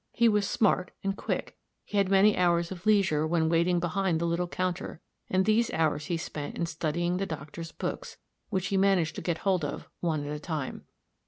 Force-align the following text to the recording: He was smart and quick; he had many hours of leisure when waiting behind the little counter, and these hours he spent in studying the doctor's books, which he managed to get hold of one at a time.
He 0.13 0.27
was 0.27 0.49
smart 0.49 0.89
and 1.03 1.15
quick; 1.15 1.57
he 1.85 1.99
had 1.99 2.09
many 2.09 2.35
hours 2.35 2.71
of 2.71 2.87
leisure 2.87 3.27
when 3.27 3.49
waiting 3.49 3.79
behind 3.79 4.19
the 4.19 4.25
little 4.25 4.47
counter, 4.47 4.99
and 5.29 5.45
these 5.45 5.69
hours 5.73 6.07
he 6.07 6.17
spent 6.17 6.57
in 6.57 6.65
studying 6.65 7.17
the 7.17 7.27
doctor's 7.27 7.71
books, 7.71 8.17
which 8.49 8.69
he 8.69 8.77
managed 8.77 9.13
to 9.17 9.21
get 9.21 9.37
hold 9.45 9.63
of 9.63 9.87
one 9.99 10.25
at 10.25 10.35
a 10.35 10.39
time. 10.39 10.85